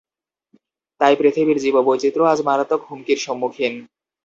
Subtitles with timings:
[1.01, 3.73] তাই পৃথিবীর জীববৈচিত্র্য আজ মারাত্মক হুমকির সম্মুখীন।